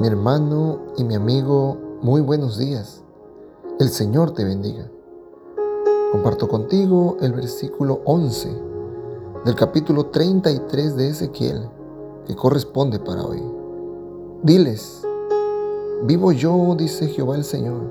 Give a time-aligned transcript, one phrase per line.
[0.00, 3.02] Mi hermano y mi amigo, muy buenos días.
[3.80, 4.88] El Señor te bendiga.
[6.12, 8.62] Comparto contigo el versículo 11
[9.44, 11.68] del capítulo 33 de Ezequiel
[12.28, 13.42] que corresponde para hoy.
[14.44, 15.04] Diles,
[16.04, 17.82] vivo yo, dice Jehová el Señor,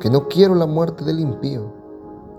[0.00, 1.72] que no quiero la muerte del impío,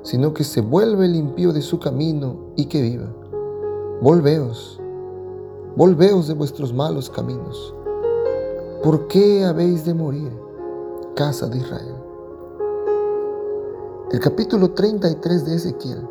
[0.01, 3.15] sino que se vuelve el impío de su camino y que viva.
[4.01, 4.77] Volveos,
[5.77, 7.73] volveos de vuestros malos caminos
[8.83, 10.29] ¿Por qué habéis de morir,
[11.15, 11.95] casa de Israel?
[14.11, 16.05] El capítulo 33 de Ezequiel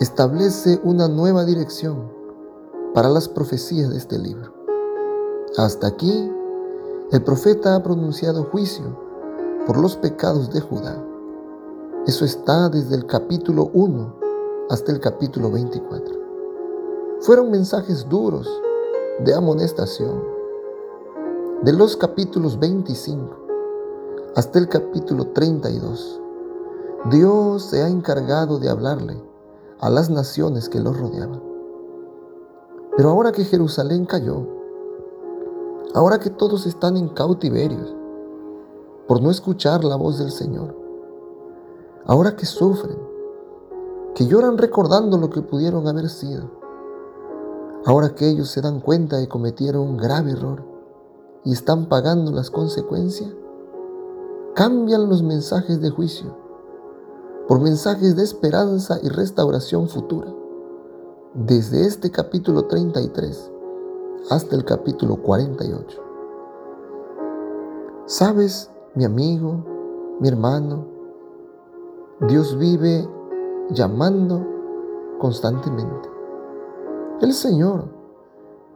[0.00, 2.10] establece una nueva dirección
[2.94, 4.52] para las profecías de este libro.
[5.56, 6.32] Hasta aquí,
[7.12, 8.98] el profeta ha pronunciado juicio
[9.64, 11.00] por los pecados de Judá.
[12.08, 14.16] Eso está desde el capítulo 1
[14.68, 16.12] hasta el capítulo 24.
[17.20, 18.50] Fueron mensajes duros
[19.20, 20.41] de amonestación
[21.62, 23.36] de los capítulos 25
[24.34, 26.20] hasta el capítulo 32,
[27.08, 29.22] Dios se ha encargado de hablarle
[29.78, 31.40] a las naciones que lo rodeaban.
[32.96, 34.44] Pero ahora que Jerusalén cayó,
[35.94, 37.94] ahora que todos están en cautiverio
[39.06, 40.74] por no escuchar la voz del Señor,
[42.06, 42.98] ahora que sufren,
[44.16, 46.50] que lloran recordando lo que pudieron haber sido,
[47.86, 50.71] ahora que ellos se dan cuenta que cometieron un grave error,
[51.44, 53.30] y están pagando las consecuencias,
[54.54, 56.36] cambian los mensajes de juicio
[57.48, 60.32] por mensajes de esperanza y restauración futura.
[61.34, 63.50] Desde este capítulo 33
[64.30, 66.00] hasta el capítulo 48.
[68.06, 69.64] ¿Sabes, mi amigo,
[70.20, 70.86] mi hermano?
[72.28, 73.08] Dios vive
[73.70, 74.46] llamando
[75.18, 76.08] constantemente.
[77.20, 77.86] El Señor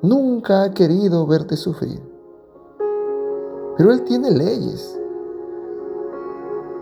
[0.02, 2.15] nunca ha querido verte sufrir.
[3.76, 4.98] Pero Él tiene leyes.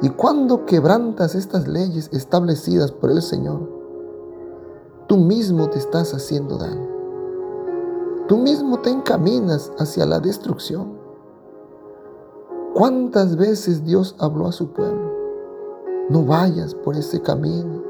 [0.03, 3.69] Y cuando quebrantas estas leyes establecidas por el Señor,
[5.07, 6.89] tú mismo te estás haciendo daño.
[8.29, 10.99] Tú mismo te encaminas hacia la destrucción.
[12.75, 15.13] ¿Cuántas veces Dios habló a su pueblo?
[16.09, 17.83] No vayas por ese camino.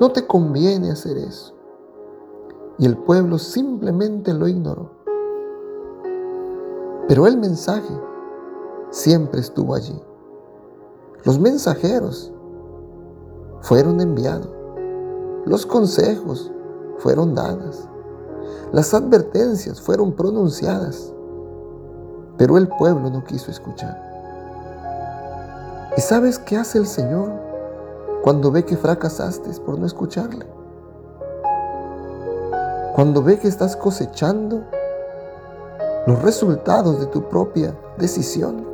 [0.00, 1.54] No te conviene hacer eso.
[2.78, 4.99] Y el pueblo simplemente lo ignoró.
[7.08, 7.92] Pero el mensaje
[8.90, 10.00] siempre estuvo allí.
[11.24, 12.32] Los mensajeros
[13.60, 14.48] fueron enviados.
[15.44, 16.50] Los consejos
[16.98, 17.88] fueron dadas.
[18.72, 21.12] Las advertencias fueron pronunciadas.
[22.36, 24.00] Pero el pueblo no quiso escuchar.
[25.96, 27.32] ¿Y sabes qué hace el Señor
[28.22, 30.46] cuando ve que fracasaste por no escucharle?
[32.94, 34.62] Cuando ve que estás cosechando
[36.06, 38.64] los resultados de tu propia decisión,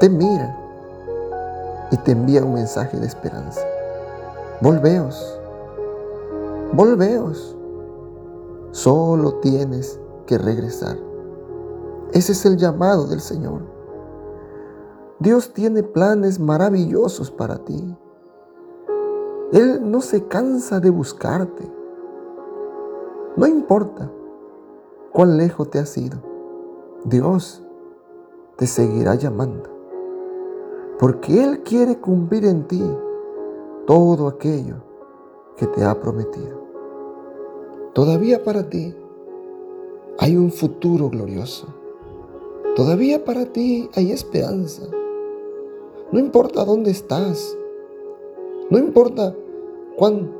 [0.00, 0.56] te mira
[1.90, 3.60] y te envía un mensaje de esperanza.
[4.60, 5.40] Volveos,
[6.72, 7.56] volveos.
[8.70, 10.98] Solo tienes que regresar.
[12.12, 13.62] Ese es el llamado del Señor.
[15.18, 17.96] Dios tiene planes maravillosos para ti.
[19.52, 21.64] Él no se cansa de buscarte.
[23.36, 24.10] No importa
[25.18, 26.16] cuán lejos te has ido,
[27.04, 27.60] Dios
[28.54, 29.68] te seguirá llamando,
[30.96, 32.84] porque Él quiere cumplir en ti
[33.84, 34.76] todo aquello
[35.56, 36.62] que te ha prometido.
[37.94, 38.94] Todavía para ti
[40.20, 41.66] hay un futuro glorioso.
[42.76, 44.84] Todavía para ti hay esperanza.
[46.12, 47.58] No importa dónde estás.
[48.70, 49.34] No importa
[49.96, 50.32] cuán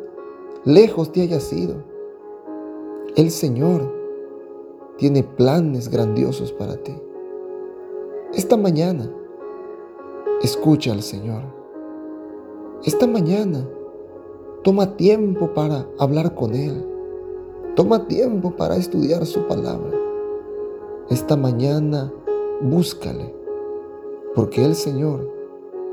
[0.65, 1.83] lejos te hayas ido.
[3.17, 3.98] El Señor
[4.99, 6.93] tiene planes grandiosos para ti.
[8.35, 9.09] Esta mañana,
[10.43, 11.43] escucha al Señor.
[12.85, 13.67] Esta mañana,
[14.65, 16.85] toma tiempo para hablar con Él.
[17.77, 19.97] Toma tiempo para estudiar su palabra.
[21.11, 22.12] Esta mañana,
[22.61, 23.33] búscale,
[24.35, 25.33] porque el Señor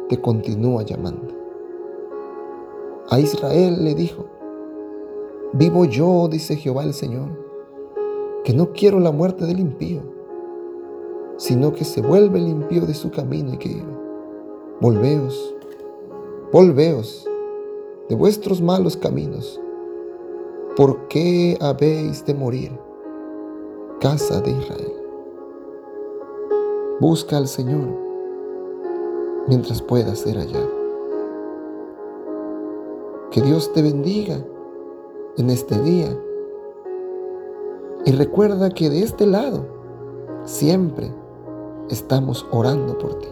[0.10, 1.28] te continúa llamando.
[3.12, 4.26] A Israel le dijo,
[5.54, 7.45] vivo yo, dice Jehová el Señor
[8.46, 10.02] que no quiero la muerte del impío,
[11.38, 13.84] sino que se vuelve el impío de su camino y que
[14.80, 15.56] volveos,
[16.54, 17.28] volveos
[18.08, 19.60] de vuestros malos caminos.
[20.78, 22.72] ¿Por qué habéis de morir,
[24.00, 24.94] casa de Israel?
[27.00, 27.88] Busca al Señor
[29.48, 30.70] mientras pueda ser hallado.
[33.32, 34.38] Que Dios te bendiga
[35.38, 36.16] en este día
[38.06, 39.66] y recuerda que de este lado
[40.46, 41.12] siempre
[41.90, 43.28] estamos orando por ti.